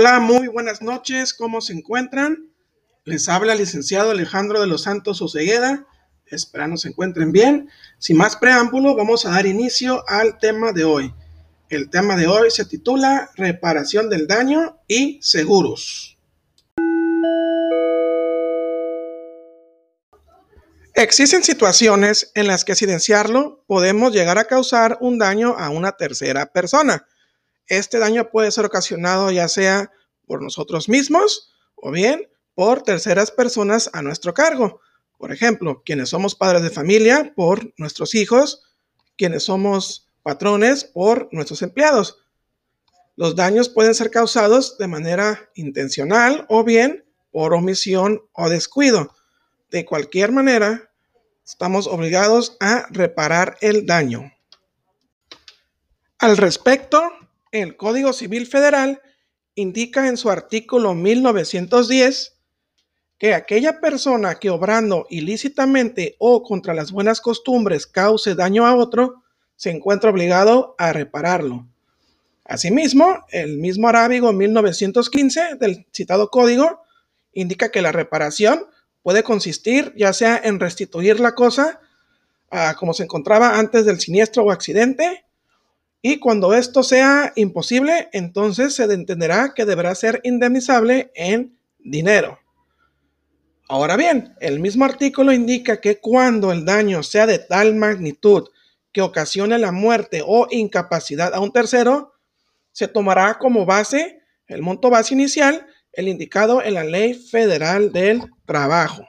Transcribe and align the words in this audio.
Hola, 0.00 0.20
muy 0.20 0.46
buenas 0.46 0.80
noches, 0.80 1.34
¿cómo 1.34 1.60
se 1.60 1.72
encuentran? 1.72 2.52
Les 3.02 3.28
habla 3.28 3.54
el 3.54 3.58
licenciado 3.58 4.12
Alejandro 4.12 4.60
de 4.60 4.68
los 4.68 4.84
Santos 4.84 5.20
Osegueda, 5.20 5.88
esperando 6.26 6.76
se 6.76 6.90
encuentren 6.90 7.32
bien. 7.32 7.68
Sin 7.98 8.16
más 8.16 8.36
preámbulo, 8.36 8.94
vamos 8.94 9.26
a 9.26 9.30
dar 9.30 9.44
inicio 9.46 10.04
al 10.06 10.38
tema 10.38 10.70
de 10.70 10.84
hoy. 10.84 11.12
El 11.68 11.90
tema 11.90 12.14
de 12.14 12.28
hoy 12.28 12.52
se 12.52 12.64
titula 12.64 13.30
Reparación 13.34 14.08
del 14.08 14.28
daño 14.28 14.78
y 14.86 15.18
seguros. 15.20 16.16
Existen 20.94 21.42
situaciones 21.42 22.30
en 22.36 22.46
las 22.46 22.64
que 22.64 22.76
sin 22.76 22.90
desearlo 22.90 23.64
podemos 23.66 24.12
llegar 24.12 24.38
a 24.38 24.44
causar 24.44 24.96
un 25.00 25.18
daño 25.18 25.56
a 25.58 25.70
una 25.70 25.90
tercera 25.96 26.52
persona 26.52 27.04
este 27.68 27.98
daño 27.98 28.30
puede 28.30 28.50
ser 28.50 28.64
ocasionado 28.64 29.30
ya 29.30 29.48
sea 29.48 29.92
por 30.26 30.42
nosotros 30.42 30.88
mismos 30.88 31.52
o 31.74 31.90
bien 31.90 32.28
por 32.54 32.82
terceras 32.82 33.30
personas 33.30 33.90
a 33.92 34.02
nuestro 34.02 34.34
cargo. 34.34 34.80
Por 35.16 35.32
ejemplo, 35.32 35.82
quienes 35.84 36.10
somos 36.10 36.34
padres 36.34 36.62
de 36.62 36.70
familia 36.70 37.32
por 37.34 37.72
nuestros 37.76 38.14
hijos, 38.14 38.64
quienes 39.16 39.44
somos 39.44 40.08
patrones 40.22 40.84
por 40.84 41.28
nuestros 41.32 41.62
empleados. 41.62 42.18
Los 43.16 43.34
daños 43.34 43.68
pueden 43.68 43.94
ser 43.94 44.10
causados 44.10 44.78
de 44.78 44.86
manera 44.86 45.50
intencional 45.54 46.46
o 46.48 46.62
bien 46.62 47.04
por 47.32 47.52
omisión 47.52 48.22
o 48.32 48.48
descuido. 48.48 49.14
De 49.70 49.84
cualquier 49.84 50.30
manera, 50.30 50.92
estamos 51.44 51.86
obligados 51.86 52.56
a 52.60 52.86
reparar 52.90 53.56
el 53.60 53.86
daño. 53.86 54.32
Al 56.18 56.36
respecto, 56.36 57.10
el 57.52 57.76
Código 57.76 58.12
Civil 58.12 58.46
Federal 58.46 59.00
indica 59.54 60.08
en 60.08 60.16
su 60.16 60.30
artículo 60.30 60.94
1910 60.94 62.34
que 63.18 63.34
aquella 63.34 63.80
persona 63.80 64.36
que 64.36 64.50
obrando 64.50 65.06
ilícitamente 65.10 66.14
o 66.18 66.42
contra 66.42 66.74
las 66.74 66.92
buenas 66.92 67.20
costumbres 67.20 67.86
cause 67.86 68.34
daño 68.34 68.64
a 68.66 68.76
otro, 68.76 69.24
se 69.56 69.70
encuentra 69.70 70.10
obligado 70.10 70.76
a 70.78 70.92
repararlo. 70.92 71.66
Asimismo, 72.44 73.24
el 73.30 73.58
mismo 73.58 73.88
Arábigo 73.88 74.32
1915 74.32 75.56
del 75.56 75.86
citado 75.92 76.30
código 76.30 76.82
indica 77.32 77.70
que 77.70 77.82
la 77.82 77.92
reparación 77.92 78.66
puede 79.02 79.22
consistir 79.22 79.92
ya 79.96 80.12
sea 80.12 80.40
en 80.42 80.60
restituir 80.60 81.18
la 81.20 81.34
cosa 81.34 81.80
a 82.50 82.74
como 82.76 82.94
se 82.94 83.02
encontraba 83.02 83.58
antes 83.58 83.84
del 83.84 84.00
siniestro 84.00 84.44
o 84.44 84.50
accidente, 84.50 85.24
y 86.00 86.18
cuando 86.18 86.54
esto 86.54 86.82
sea 86.82 87.32
imposible, 87.34 88.08
entonces 88.12 88.74
se 88.74 88.84
entenderá 88.84 89.52
que 89.54 89.64
deberá 89.64 89.94
ser 89.94 90.20
indemnizable 90.22 91.10
en 91.14 91.58
dinero. 91.78 92.38
Ahora 93.68 93.96
bien, 93.96 94.34
el 94.40 94.60
mismo 94.60 94.84
artículo 94.84 95.32
indica 95.32 95.80
que 95.80 95.98
cuando 95.98 96.52
el 96.52 96.64
daño 96.64 97.02
sea 97.02 97.26
de 97.26 97.38
tal 97.38 97.74
magnitud 97.74 98.48
que 98.92 99.02
ocasione 99.02 99.58
la 99.58 99.72
muerte 99.72 100.22
o 100.24 100.46
incapacidad 100.50 101.34
a 101.34 101.40
un 101.40 101.52
tercero, 101.52 102.14
se 102.72 102.88
tomará 102.88 103.38
como 103.38 103.66
base 103.66 104.22
el 104.46 104.62
monto 104.62 104.88
base 104.88 105.14
inicial, 105.14 105.66
el 105.92 106.08
indicado 106.08 106.62
en 106.62 106.74
la 106.74 106.84
Ley 106.84 107.12
Federal 107.12 107.92
del 107.92 108.22
Trabajo. 108.46 109.06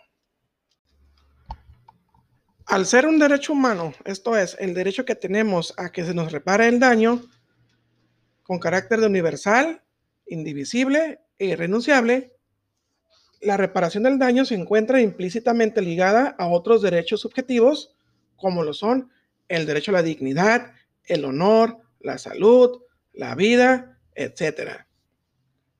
Al 2.70 2.86
ser 2.86 3.08
un 3.08 3.18
derecho 3.18 3.54
humano, 3.54 3.96
esto 4.06 4.38
es, 4.38 4.56
el 4.60 4.76
derecho 4.76 5.04
que 5.04 5.16
tenemos 5.16 5.74
a 5.78 5.92
que 5.92 6.06
se 6.06 6.14
nos 6.14 6.32
repare 6.32 6.68
el 6.68 6.80
daño, 6.80 7.24
con 8.44 8.60
carácter 8.60 9.00
de 9.00 9.08
universal, 9.08 9.82
indivisible 10.28 11.20
e 11.40 11.48
irrenunciable, 11.48 12.36
la 13.42 13.58
reparación 13.58 14.04
del 14.04 14.20
daño 14.20 14.46
se 14.46 14.54
encuentra 14.54 15.02
implícitamente 15.02 15.82
ligada 15.82 16.36
a 16.38 16.48
otros 16.48 16.84
derechos 16.84 17.22
subjetivos, 17.22 17.96
como 18.36 18.64
lo 18.64 18.76
son 18.76 19.10
el 19.48 19.66
derecho 19.66 19.90
a 19.90 19.96
la 19.96 20.04
dignidad, 20.04 20.72
el 21.06 21.26
honor, 21.26 21.80
la 22.00 22.20
salud, 22.20 22.84
la 23.14 23.34
vida, 23.34 23.98
etc. 24.14 24.86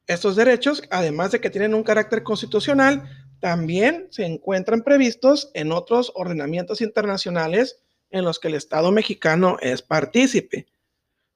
Estos 0.08 0.36
derechos, 0.36 0.82
además 0.90 1.34
de 1.34 1.40
que 1.40 1.52
tienen 1.52 1.76
un 1.76 1.84
carácter 1.84 2.24
constitucional, 2.24 3.08
también 3.40 4.08
se 4.12 4.26
encuentran 4.26 4.84
previstos 4.84 5.52
en 5.54 5.72
otros 5.72 6.12
ordenamientos 6.16 6.82
internacionales 6.82 7.80
en 8.10 8.26
los 8.26 8.40
que 8.40 8.50
el 8.50 8.56
Estado 8.56 8.92
mexicano 8.92 9.58
es 9.62 9.82
partícipe. 9.82 10.68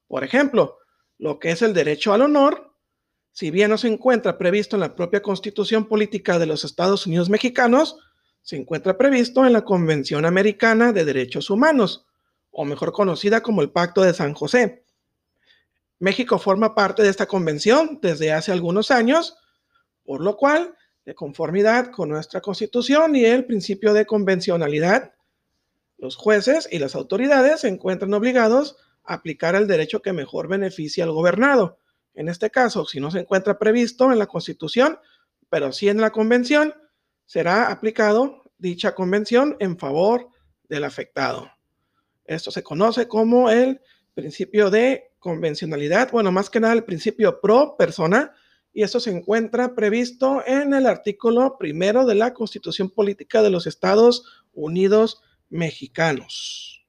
Por 0.07 0.23
ejemplo, 0.23 0.77
lo 1.17 1.39
que 1.39 1.51
es 1.51 1.61
el 1.61 1.73
derecho 1.73 2.13
al 2.13 2.21
honor, 2.21 2.73
si 3.31 3.51
bien 3.51 3.69
no 3.69 3.77
se 3.77 3.87
encuentra 3.87 4.37
previsto 4.37 4.75
en 4.75 4.81
la 4.81 4.95
propia 4.95 5.21
Constitución 5.21 5.85
Política 5.85 6.39
de 6.39 6.45
los 6.45 6.63
Estados 6.65 7.07
Unidos 7.07 7.29
Mexicanos, 7.29 7.97
se 8.41 8.57
encuentra 8.57 8.97
previsto 8.97 9.45
en 9.45 9.53
la 9.53 9.63
Convención 9.63 10.25
Americana 10.25 10.91
de 10.91 11.05
Derechos 11.05 11.49
Humanos, 11.49 12.05
o 12.51 12.65
mejor 12.65 12.91
conocida 12.91 13.41
como 13.41 13.61
el 13.61 13.71
Pacto 13.71 14.01
de 14.01 14.13
San 14.13 14.33
José. 14.33 14.83
México 15.99 16.37
forma 16.37 16.75
parte 16.75 17.01
de 17.01 17.09
esta 17.09 17.25
convención 17.25 17.99
desde 18.01 18.33
hace 18.33 18.51
algunos 18.51 18.91
años, 18.91 19.37
por 20.03 20.21
lo 20.21 20.35
cual 20.35 20.75
de 21.05 21.15
conformidad 21.15 21.91
con 21.91 22.09
nuestra 22.09 22.41
constitución 22.41 23.15
y 23.15 23.25
el 23.25 23.45
principio 23.45 23.93
de 23.93 24.05
convencionalidad, 24.05 25.13
los 25.97 26.15
jueces 26.15 26.67
y 26.71 26.79
las 26.79 26.95
autoridades 26.95 27.61
se 27.61 27.67
encuentran 27.67 28.13
obligados 28.13 28.77
a 29.03 29.15
aplicar 29.15 29.55
el 29.55 29.67
derecho 29.67 30.01
que 30.01 30.13
mejor 30.13 30.47
beneficia 30.47 31.03
al 31.03 31.11
gobernado. 31.11 31.79
En 32.13 32.29
este 32.29 32.49
caso, 32.49 32.85
si 32.85 32.99
no 32.99 33.11
se 33.11 33.19
encuentra 33.19 33.57
previsto 33.57 34.11
en 34.11 34.19
la 34.19 34.27
constitución, 34.27 34.99
pero 35.49 35.71
sí 35.71 35.89
en 35.89 35.99
la 36.01 36.11
convención, 36.11 36.73
será 37.25 37.71
aplicado 37.71 38.43
dicha 38.57 38.95
convención 38.95 39.57
en 39.59 39.77
favor 39.77 40.29
del 40.69 40.83
afectado. 40.83 41.49
Esto 42.25 42.51
se 42.51 42.63
conoce 42.63 43.07
como 43.07 43.49
el 43.49 43.81
principio 44.13 44.69
de 44.69 45.11
convencionalidad, 45.19 46.11
bueno, 46.11 46.31
más 46.31 46.49
que 46.49 46.59
nada 46.59 46.73
el 46.73 46.83
principio 46.83 47.41
pro 47.41 47.75
persona, 47.77 48.33
y 48.73 48.81
esto 48.81 48.99
se 48.99 49.11
encuentra 49.11 49.75
previsto 49.75 50.43
en 50.45 50.73
el 50.73 50.87
artículo 50.87 51.57
primero 51.59 52.05
de 52.05 52.15
la 52.15 52.33
Constitución 52.33 52.89
Política 52.89 53.43
de 53.43 53.51
los 53.51 53.67
Estados 53.67 54.43
Unidos 54.51 55.21
Mexicanos. 55.49 56.85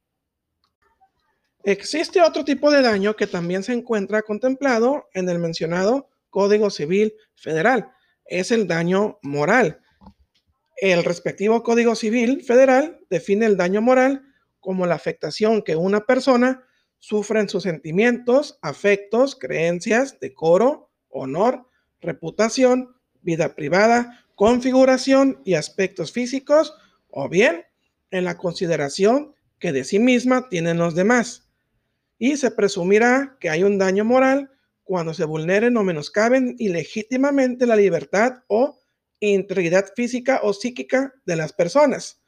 Existe 1.63 2.23
otro 2.23 2.45
tipo 2.45 2.71
de 2.71 2.83
daño 2.83 3.17
que 3.17 3.27
también 3.27 3.63
se 3.63 3.73
encuentra 3.73 4.23
contemplado 4.23 5.09
en 5.13 5.29
el 5.29 5.39
mencionado 5.39 6.09
Código 6.31 6.71
Civil 6.71 7.15
Federal. 7.35 7.91
Es 8.25 8.51
el 8.51 8.67
daño 8.67 9.19
moral. 9.23 9.81
El 10.77 11.05
respectivo 11.05 11.63
Código 11.63 11.95
Civil 11.95 12.43
Federal 12.43 13.01
define 13.11 13.47
el 13.47 13.57
daño 13.57 13.83
moral 13.83 14.23
como 14.59 14.87
la 14.87 14.95
afectación 14.95 15.63
que 15.63 15.77
una 15.77 16.01
persona 16.07 16.67
sufre 16.99 17.41
en 17.41 17.51
sus 17.51 17.63
sentimientos, 17.63 18.59
afectos, 18.63 19.37
creencias, 19.37 20.19
decoro, 20.21 20.91
honor, 21.09 21.67
reputación, 22.05 22.95
vida 23.23 23.55
privada, 23.55 24.25
configuración 24.35 25.41
y 25.45 25.55
aspectos 25.55 26.13
físicos, 26.13 26.75
o 27.11 27.29
bien 27.29 27.65
en 28.11 28.25
la 28.25 28.37
consideración 28.37 29.35
que 29.59 29.73
de 29.73 29.85
sí 29.85 29.99
misma 29.99 30.49
tienen 30.49 30.79
los 30.79 30.95
demás. 30.95 31.49
Y 32.19 32.37
se 32.37 32.51
presumirá 32.51 33.37
que 33.41 33.51
hay 33.51 33.63
un 33.65 33.79
daño 33.79 34.05
moral 34.05 34.51
cuando 34.85 35.15
se 35.15 35.25
vulneren 35.25 35.77
o 35.77 35.83
menoscaben 35.83 36.55
ilegítimamente 36.59 37.67
la 37.67 37.77
libertad 37.77 38.43
o 38.47 38.79
integridad 39.21 39.87
física 39.97 40.41
o 40.43 40.53
psíquica 40.53 41.15
de 41.25 41.37
las 41.37 41.53
personas, 41.53 42.23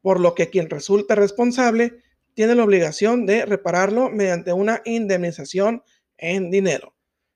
por 0.00 0.18
lo 0.18 0.34
que 0.34 0.48
quien 0.48 0.70
resulta 0.70 1.14
responsable 1.14 2.02
tiene 2.34 2.54
la 2.54 2.64
obligación 2.64 3.26
de 3.26 3.44
repararlo 3.44 4.10
mediante 4.10 4.52
una 4.52 4.80
indemnización 4.84 5.82
en 6.16 6.50
dinero. 6.50 6.94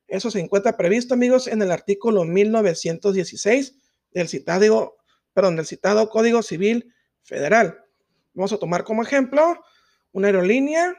Eso 0.09 0.31
se 0.31 0.41
encuentra 0.41 0.77
previsto, 0.77 1.15
amigos, 1.15 1.47
en 1.47 1.63
el 1.63 1.71
artículo 1.71 2.25
1916 2.25 3.77
del 4.13 4.29
citado, 4.29 4.97
perdón, 5.33 5.57
del 5.57 5.67
citado 5.67 6.09
Código 6.09 6.43
Civil 6.43 6.95
Federal. 7.23 7.85
Vamos 8.35 8.53
a 8.53 8.59
tomar 8.59 8.85
como 8.85 9.03
ejemplo 9.03 9.61
una 10.13 10.29
aerolínea 10.29 10.95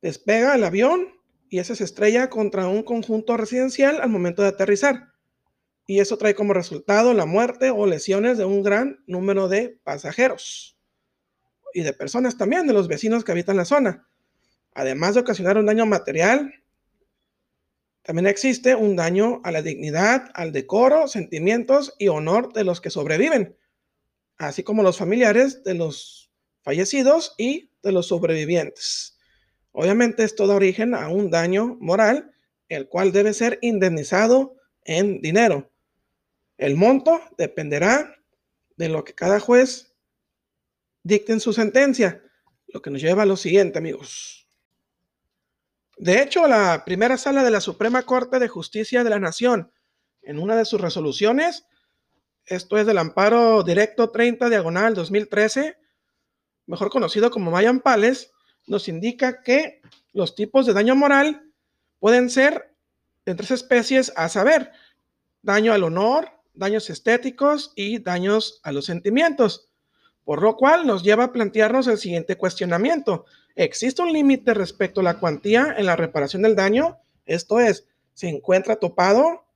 despega 0.00 0.54
el 0.54 0.64
avión 0.64 1.08
y 1.48 1.58
ese 1.58 1.76
se 1.76 1.84
estrella 1.84 2.30
contra 2.30 2.68
un 2.68 2.82
conjunto 2.82 3.36
residencial 3.36 4.00
al 4.00 4.08
momento 4.08 4.42
de 4.42 4.48
aterrizar. 4.48 5.12
Y 5.86 6.00
eso 6.00 6.18
trae 6.18 6.34
como 6.34 6.52
resultado 6.52 7.14
la 7.14 7.26
muerte 7.26 7.70
o 7.70 7.86
lesiones 7.86 8.38
de 8.38 8.44
un 8.44 8.62
gran 8.62 9.04
número 9.06 9.48
de 9.48 9.80
pasajeros 9.84 10.76
y 11.72 11.82
de 11.82 11.92
personas 11.92 12.36
también, 12.36 12.66
de 12.66 12.72
los 12.72 12.88
vecinos 12.88 13.22
que 13.22 13.32
habitan 13.32 13.56
la 13.56 13.64
zona. 13.64 14.08
Además 14.74 15.14
de 15.14 15.20
ocasionar 15.20 15.58
un 15.58 15.66
daño 15.66 15.86
material, 15.86 16.52
también 18.06 18.28
existe 18.28 18.76
un 18.76 18.94
daño 18.94 19.40
a 19.42 19.50
la 19.50 19.62
dignidad, 19.62 20.30
al 20.34 20.52
decoro, 20.52 21.08
sentimientos 21.08 21.92
y 21.98 22.06
honor 22.06 22.52
de 22.52 22.62
los 22.62 22.80
que 22.80 22.88
sobreviven, 22.88 23.58
así 24.36 24.62
como 24.62 24.84
los 24.84 24.96
familiares 24.96 25.64
de 25.64 25.74
los 25.74 26.30
fallecidos 26.62 27.34
y 27.36 27.72
de 27.82 27.90
los 27.90 28.06
sobrevivientes. 28.06 29.18
Obviamente 29.72 30.22
esto 30.22 30.46
da 30.46 30.54
origen 30.54 30.94
a 30.94 31.08
un 31.08 31.32
daño 31.32 31.78
moral, 31.80 32.30
el 32.68 32.86
cual 32.86 33.10
debe 33.10 33.34
ser 33.34 33.58
indemnizado 33.60 34.54
en 34.84 35.20
dinero. 35.20 35.72
El 36.58 36.76
monto 36.76 37.20
dependerá 37.36 38.14
de 38.76 38.88
lo 38.88 39.02
que 39.02 39.14
cada 39.14 39.40
juez 39.40 39.96
dicte 41.02 41.32
en 41.32 41.40
su 41.40 41.52
sentencia, 41.52 42.22
lo 42.68 42.80
que 42.80 42.90
nos 42.90 43.02
lleva 43.02 43.24
a 43.24 43.26
lo 43.26 43.36
siguiente, 43.36 43.78
amigos. 43.78 44.45
De 45.96 46.22
hecho, 46.22 46.46
la 46.46 46.84
primera 46.84 47.16
sala 47.16 47.42
de 47.42 47.50
la 47.50 47.60
Suprema 47.60 48.02
Corte 48.02 48.38
de 48.38 48.48
Justicia 48.48 49.02
de 49.02 49.10
la 49.10 49.18
Nación, 49.18 49.72
en 50.20 50.38
una 50.38 50.54
de 50.54 50.66
sus 50.66 50.80
resoluciones, 50.80 51.66
esto 52.44 52.76
es 52.76 52.86
del 52.86 52.98
amparo 52.98 53.62
directo 53.62 54.10
30 54.10 54.50
diagonal 54.50 54.94
2013, 54.94 55.78
mejor 56.66 56.90
conocido 56.90 57.30
como 57.30 57.50
Mayan 57.50 57.80
Pales, 57.80 58.32
nos 58.66 58.88
indica 58.88 59.42
que 59.42 59.80
los 60.12 60.34
tipos 60.34 60.66
de 60.66 60.74
daño 60.74 60.94
moral 60.94 61.50
pueden 61.98 62.28
ser 62.28 62.74
de 63.24 63.34
tres 63.34 63.50
especies, 63.50 64.12
a 64.16 64.28
saber, 64.28 64.70
daño 65.42 65.72
al 65.72 65.82
honor, 65.82 66.28
daños 66.52 66.90
estéticos 66.90 67.72
y 67.74 67.98
daños 67.98 68.60
a 68.62 68.72
los 68.72 68.84
sentimientos. 68.84 69.70
Por 70.24 70.42
lo 70.42 70.56
cual 70.56 70.86
nos 70.86 71.02
lleva 71.02 71.24
a 71.24 71.32
plantearnos 71.32 71.86
el 71.86 71.98
siguiente 71.98 72.36
cuestionamiento. 72.36 73.24
¿Existe 73.56 74.02
un 74.02 74.12
límite 74.12 74.52
respecto 74.52 75.00
a 75.00 75.04
la 75.04 75.18
cuantía 75.18 75.74
en 75.78 75.86
la 75.86 75.96
reparación 75.96 76.42
del 76.42 76.54
daño? 76.54 76.98
Esto 77.24 77.58
es, 77.58 77.88
¿se 78.12 78.28
encuentra 78.28 78.76
topado? 78.76 79.46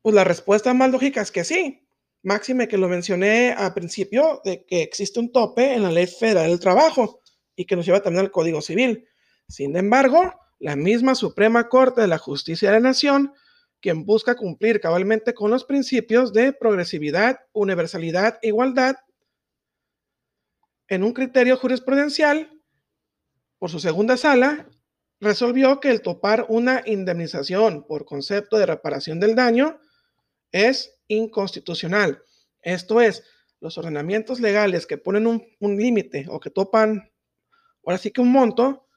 Pues 0.00 0.14
la 0.14 0.24
respuesta 0.24 0.72
más 0.72 0.90
lógica 0.90 1.20
es 1.20 1.30
que 1.30 1.44
sí. 1.44 1.86
Máxime 2.22 2.66
que 2.66 2.78
lo 2.78 2.88
mencioné 2.88 3.52
al 3.52 3.74
principio 3.74 4.40
de 4.42 4.64
que 4.64 4.82
existe 4.82 5.20
un 5.20 5.30
tope 5.30 5.74
en 5.74 5.82
la 5.82 5.90
ley 5.90 6.06
federal 6.06 6.48
del 6.48 6.60
trabajo 6.60 7.20
y 7.54 7.66
que 7.66 7.76
nos 7.76 7.84
lleva 7.84 8.02
también 8.02 8.24
al 8.24 8.30
Código 8.30 8.62
Civil. 8.62 9.06
Sin 9.46 9.76
embargo, 9.76 10.32
la 10.58 10.76
misma 10.76 11.14
Suprema 11.14 11.68
Corte 11.68 12.00
de 12.00 12.08
la 12.08 12.18
Justicia 12.18 12.70
de 12.70 12.76
la 12.76 12.88
Nación, 12.88 13.34
quien 13.80 14.06
busca 14.06 14.34
cumplir 14.34 14.80
cabalmente 14.80 15.34
con 15.34 15.50
los 15.50 15.64
principios 15.64 16.32
de 16.32 16.54
progresividad, 16.54 17.40
universalidad 17.52 18.38
igualdad, 18.40 18.96
en 20.90 21.04
un 21.04 21.12
criterio 21.12 21.56
jurisprudencial, 21.56 22.50
por 23.58 23.70
su 23.70 23.78
segunda 23.78 24.16
sala, 24.16 24.68
resolvió 25.20 25.78
que 25.78 25.88
el 25.88 26.02
topar 26.02 26.46
una 26.48 26.82
indemnización 26.84 27.86
por 27.86 28.04
concepto 28.04 28.58
de 28.58 28.66
reparación 28.66 29.20
del 29.20 29.36
daño 29.36 29.80
es 30.50 30.98
inconstitucional. 31.06 32.22
Esto 32.60 33.00
es, 33.00 33.22
los 33.60 33.78
ordenamientos 33.78 34.40
legales 34.40 34.86
que 34.86 34.98
ponen 34.98 35.26
un, 35.28 35.76
límite 35.76 36.26
o 36.28 36.40
que 36.40 36.50
topan, 36.50 37.12
ahora 37.84 37.98
sí 37.98 38.10
que 38.10 38.20
un 38.20 38.32
monto, 38.32 38.88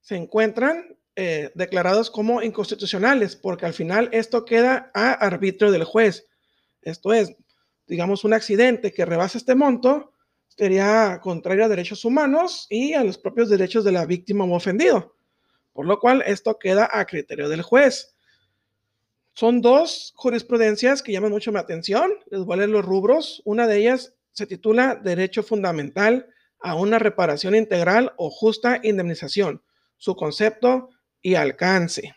se 0.00 0.16
encuentran 0.16 0.98
eh, 1.16 1.52
declarados 1.54 2.10
como 2.10 2.42
inconstitucionales, 2.42 3.34
porque 3.34 3.64
al 3.64 3.72
final 3.72 4.10
esto 4.12 4.44
queda 4.44 4.90
a 4.92 5.12
arbitrio 5.12 5.72
del 5.72 5.84
juez. 5.84 6.26
Esto 6.82 7.14
es, 7.14 7.34
digamos, 7.86 8.24
un 8.24 8.34
accidente 8.34 8.92
que 8.92 9.06
rebasa 9.06 9.38
este 9.38 9.54
monto 9.54 10.12
sería 10.60 11.18
contrario 11.22 11.64
a 11.64 11.68
derechos 11.68 12.04
humanos 12.04 12.66
y 12.68 12.92
a 12.92 13.02
los 13.02 13.16
propios 13.16 13.48
derechos 13.48 13.82
de 13.82 13.92
la 13.92 14.04
víctima 14.04 14.44
o 14.44 14.52
ofendido, 14.54 15.16
por 15.72 15.86
lo 15.86 15.98
cual 15.98 16.22
esto 16.26 16.58
queda 16.58 16.86
a 16.92 17.06
criterio 17.06 17.48
del 17.48 17.62
juez. 17.62 18.14
Son 19.32 19.62
dos 19.62 20.12
jurisprudencias 20.16 21.02
que 21.02 21.12
llaman 21.12 21.30
mucho 21.30 21.50
mi 21.50 21.58
atención. 21.58 22.10
Les 22.30 22.44
voy 22.44 22.52
a 22.52 22.56
leer 22.58 22.68
los 22.68 22.84
rubros. 22.84 23.40
Una 23.46 23.66
de 23.66 23.78
ellas 23.78 24.12
se 24.32 24.46
titula 24.46 24.96
Derecho 24.96 25.42
Fundamental 25.42 26.26
a 26.58 26.74
una 26.74 26.98
reparación 26.98 27.54
integral 27.54 28.12
o 28.18 28.28
justa 28.28 28.80
indemnización. 28.82 29.62
Su 29.96 30.14
concepto 30.14 30.90
y 31.22 31.36
alcance. 31.36 32.14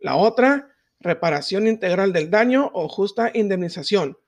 La 0.00 0.16
otra, 0.16 0.76
reparación 0.98 1.66
integral 1.66 2.12
del 2.12 2.28
daño 2.28 2.70
o 2.74 2.90
justa 2.90 3.30
indemnización. 3.32 4.18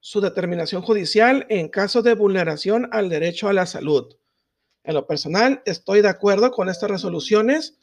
Su 0.00 0.20
determinación 0.20 0.82
judicial 0.82 1.46
en 1.48 1.68
caso 1.68 2.02
de 2.02 2.14
vulneración 2.14 2.88
al 2.92 3.08
derecho 3.08 3.48
a 3.48 3.52
la 3.52 3.66
salud. 3.66 4.16
En 4.84 4.94
lo 4.94 5.06
personal, 5.06 5.62
estoy 5.66 6.02
de 6.02 6.08
acuerdo 6.08 6.50
con 6.50 6.68
estas 6.68 6.90
resoluciones, 6.90 7.78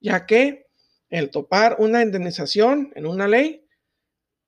ya 0.00 0.26
que 0.26 0.66
el 1.10 1.30
topar 1.30 1.76
una 1.78 2.02
indemnización 2.02 2.92
en 2.94 3.06
una 3.06 3.28
ley 3.28 3.64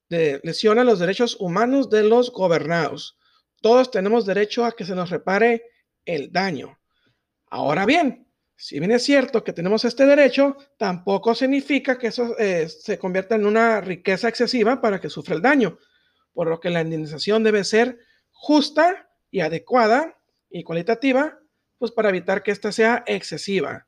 lesiona 0.08 0.82
los 0.82 0.98
derechos 0.98 1.36
humanos 1.38 1.88
de 1.88 2.02
los 2.02 2.32
gobernados. 2.32 3.16
Todos 3.60 3.90
tenemos 3.90 4.26
derecho 4.26 4.64
a 4.64 4.72
que 4.72 4.84
se 4.84 4.94
nos 4.94 5.10
repare 5.10 5.64
el 6.04 6.32
daño. 6.32 6.78
Ahora 7.46 7.86
bien, 7.86 8.26
si 8.56 8.78
bien 8.78 8.90
es 8.90 9.04
cierto 9.04 9.44
que 9.44 9.52
tenemos 9.52 9.84
este 9.84 10.04
derecho, 10.04 10.56
tampoco 10.76 11.34
significa 11.34 11.96
que 11.98 12.08
eso 12.08 12.36
eh, 12.38 12.68
se 12.68 12.98
convierta 12.98 13.34
en 13.34 13.46
una 13.46 13.80
riqueza 13.80 14.28
excesiva 14.28 14.80
para 14.80 15.00
que 15.00 15.08
sufra 15.08 15.34
el 15.34 15.42
daño, 15.42 15.78
por 16.32 16.48
lo 16.48 16.60
que 16.60 16.70
la 16.70 16.82
indemnización 16.82 17.42
debe 17.42 17.64
ser 17.64 17.98
justa 18.30 19.10
y 19.30 19.40
adecuada 19.40 20.18
y 20.48 20.62
cualitativa, 20.62 21.38
pues 21.78 21.92
para 21.92 22.08
evitar 22.08 22.42
que 22.42 22.50
ésta 22.50 22.72
sea 22.72 23.04
excesiva. 23.06 23.86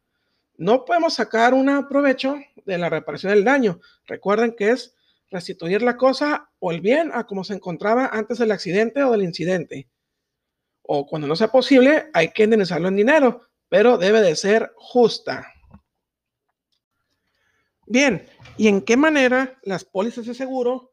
No 0.56 0.84
podemos 0.84 1.14
sacar 1.14 1.54
un 1.54 1.88
provecho 1.88 2.36
de 2.64 2.78
la 2.78 2.88
reparación 2.88 3.32
del 3.32 3.44
daño. 3.44 3.80
Recuerden 4.06 4.54
que 4.56 4.70
es 4.70 4.94
restituir 5.30 5.82
la 5.82 5.96
cosa 5.96 6.50
o 6.58 6.70
el 6.70 6.80
bien 6.80 7.10
a 7.12 7.26
como 7.26 7.42
se 7.42 7.54
encontraba 7.54 8.06
antes 8.12 8.38
del 8.38 8.52
accidente 8.52 9.02
o 9.02 9.10
del 9.10 9.22
incidente. 9.22 9.88
O 10.82 11.06
cuando 11.06 11.26
no 11.26 11.36
sea 11.36 11.48
posible, 11.48 12.10
hay 12.12 12.32
que 12.32 12.44
indemnizarlo 12.44 12.88
en 12.88 12.96
dinero, 12.96 13.48
pero 13.68 13.96
debe 13.96 14.20
de 14.20 14.36
ser 14.36 14.72
justa. 14.76 15.52
Bien, 17.86 18.26
¿y 18.56 18.68
en 18.68 18.82
qué 18.82 18.96
manera 18.96 19.58
las 19.62 19.84
pólizas 19.84 20.26
de 20.26 20.34
seguro 20.34 20.91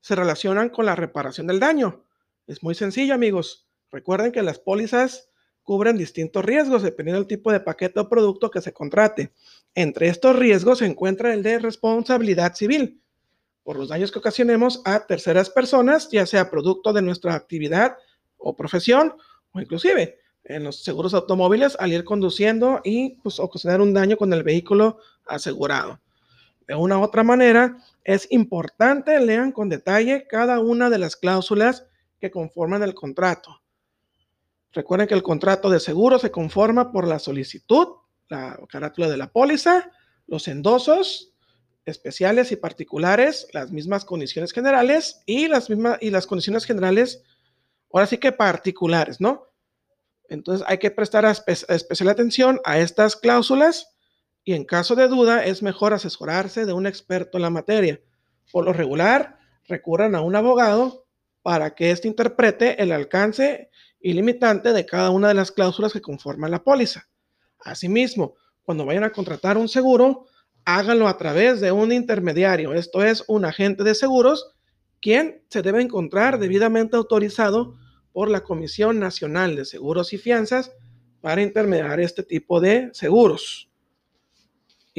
se 0.00 0.14
relacionan 0.14 0.68
con 0.68 0.86
la 0.86 0.96
reparación 0.96 1.46
del 1.46 1.60
daño? 1.60 2.04
Es 2.46 2.62
muy 2.62 2.74
sencillo, 2.74 3.14
amigos. 3.14 3.68
Recuerden 3.90 4.32
que 4.32 4.42
las 4.42 4.58
pólizas 4.58 5.28
cubren 5.62 5.98
distintos 5.98 6.44
riesgos 6.44 6.82
dependiendo 6.82 7.20
del 7.20 7.28
tipo 7.28 7.52
de 7.52 7.60
paquete 7.60 8.00
o 8.00 8.08
producto 8.08 8.50
que 8.50 8.62
se 8.62 8.72
contrate. 8.72 9.32
Entre 9.74 10.08
estos 10.08 10.34
riesgos 10.34 10.78
se 10.78 10.86
encuentra 10.86 11.34
el 11.34 11.42
de 11.42 11.58
responsabilidad 11.58 12.54
civil 12.54 13.02
por 13.62 13.76
los 13.76 13.90
daños 13.90 14.10
que 14.10 14.18
ocasionemos 14.18 14.80
a 14.86 15.06
terceras 15.06 15.50
personas, 15.50 16.08
ya 16.10 16.24
sea 16.24 16.50
producto 16.50 16.94
de 16.94 17.02
nuestra 17.02 17.34
actividad 17.34 17.98
o 18.38 18.56
profesión 18.56 19.14
o 19.52 19.60
inclusive 19.60 20.18
en 20.44 20.64
los 20.64 20.82
seguros 20.82 21.12
automóviles 21.12 21.76
al 21.78 21.92
ir 21.92 22.04
conduciendo 22.04 22.80
y 22.82 23.16
pues, 23.16 23.38
ocasionar 23.38 23.82
un 23.82 23.92
daño 23.92 24.16
con 24.16 24.32
el 24.32 24.42
vehículo 24.42 25.00
asegurado. 25.26 26.00
De 26.68 26.74
una 26.74 26.98
u 26.98 27.02
otra 27.02 27.24
manera, 27.24 27.78
es 28.04 28.28
importante 28.30 29.18
lean 29.20 29.52
con 29.52 29.70
detalle 29.70 30.26
cada 30.28 30.60
una 30.60 30.90
de 30.90 30.98
las 30.98 31.16
cláusulas 31.16 31.86
que 32.20 32.30
conforman 32.30 32.82
el 32.82 32.94
contrato. 32.94 33.62
Recuerden 34.72 35.08
que 35.08 35.14
el 35.14 35.22
contrato 35.22 35.70
de 35.70 35.80
seguro 35.80 36.18
se 36.18 36.30
conforma 36.30 36.92
por 36.92 37.08
la 37.08 37.18
solicitud, 37.18 37.88
la 38.28 38.60
carátula 38.68 39.08
de 39.08 39.16
la 39.16 39.32
póliza, 39.32 39.90
los 40.26 40.46
endosos 40.46 41.32
especiales 41.86 42.52
y 42.52 42.56
particulares, 42.56 43.48
las 43.54 43.72
mismas 43.72 44.04
condiciones 44.04 44.52
generales 44.52 45.22
y 45.24 45.48
las 45.48 45.70
mismas 45.70 45.96
y 46.02 46.10
las 46.10 46.26
condiciones 46.26 46.66
generales, 46.66 47.22
ahora 47.90 48.06
sí 48.06 48.18
que 48.18 48.30
particulares, 48.30 49.22
¿no? 49.22 49.46
Entonces 50.28 50.66
hay 50.68 50.76
que 50.76 50.90
prestar 50.90 51.24
especial 51.24 52.10
atención 52.10 52.60
a 52.64 52.78
estas 52.78 53.16
cláusulas 53.16 53.96
y 54.48 54.54
en 54.54 54.64
caso 54.64 54.94
de 54.94 55.08
duda 55.08 55.44
es 55.44 55.62
mejor 55.62 55.92
asesorarse 55.92 56.64
de 56.64 56.72
un 56.72 56.86
experto 56.86 57.36
en 57.36 57.42
la 57.42 57.50
materia. 57.50 58.00
Por 58.50 58.64
lo 58.64 58.72
regular, 58.72 59.38
recurran 59.64 60.14
a 60.14 60.22
un 60.22 60.34
abogado 60.36 61.04
para 61.42 61.74
que 61.74 61.90
éste 61.90 62.08
interprete 62.08 62.82
el 62.82 62.92
alcance 62.92 63.68
y 64.00 64.14
limitante 64.14 64.72
de 64.72 64.86
cada 64.86 65.10
una 65.10 65.28
de 65.28 65.34
las 65.34 65.52
cláusulas 65.52 65.92
que 65.92 66.00
conforman 66.00 66.50
la 66.50 66.64
póliza. 66.64 67.10
Asimismo, 67.60 68.36
cuando 68.62 68.86
vayan 68.86 69.04
a 69.04 69.12
contratar 69.12 69.58
un 69.58 69.68
seguro, 69.68 70.24
háganlo 70.64 71.08
a 71.08 71.18
través 71.18 71.60
de 71.60 71.70
un 71.70 71.92
intermediario, 71.92 72.72
esto 72.72 73.04
es, 73.04 73.24
un 73.28 73.44
agente 73.44 73.84
de 73.84 73.94
seguros, 73.94 74.54
quien 75.02 75.44
se 75.50 75.60
debe 75.60 75.82
encontrar 75.82 76.38
debidamente 76.38 76.96
autorizado 76.96 77.76
por 78.12 78.30
la 78.30 78.44
Comisión 78.44 78.98
Nacional 78.98 79.56
de 79.56 79.66
Seguros 79.66 80.14
y 80.14 80.16
Fianzas 80.16 80.72
para 81.20 81.42
intermediar 81.42 82.00
este 82.00 82.22
tipo 82.22 82.62
de 82.62 82.88
seguros. 82.94 83.67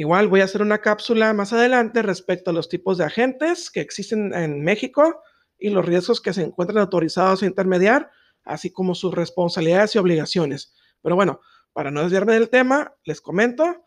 Igual 0.00 0.28
voy 0.28 0.40
a 0.40 0.44
hacer 0.44 0.62
una 0.62 0.78
cápsula 0.78 1.34
más 1.34 1.52
adelante 1.52 2.00
respecto 2.00 2.48
a 2.48 2.54
los 2.54 2.70
tipos 2.70 2.96
de 2.96 3.04
agentes 3.04 3.70
que 3.70 3.82
existen 3.82 4.32
en 4.32 4.64
México 4.64 5.22
y 5.58 5.68
los 5.68 5.84
riesgos 5.84 6.22
que 6.22 6.32
se 6.32 6.40
encuentran 6.40 6.78
autorizados 6.78 7.42
a 7.42 7.46
intermediar 7.46 8.10
así 8.42 8.72
como 8.72 8.94
sus 8.94 9.12
responsabilidades 9.12 9.94
y 9.94 9.98
obligaciones. 9.98 10.72
Pero 11.02 11.16
bueno, 11.16 11.42
para 11.74 11.90
no 11.90 12.02
desviarme 12.02 12.32
del 12.32 12.48
tema, 12.48 12.94
les 13.04 13.20
comento, 13.20 13.84